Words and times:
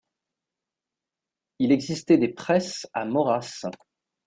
Il 1.59 1.71
existait 1.71 2.17
des 2.17 2.29
presses 2.29 2.87
à 2.91 3.05
morasse. 3.05 3.63